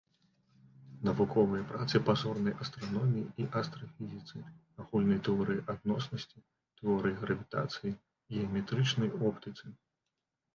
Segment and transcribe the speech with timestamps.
[1.07, 4.41] Навуковыя працы па зорнай астраноміі і астрафізіцы,
[4.85, 6.43] агульнай тэорыі адноснасці,
[6.81, 7.95] тэорыі гравітацыі,
[8.39, 9.65] геаметрычнай оптыцы.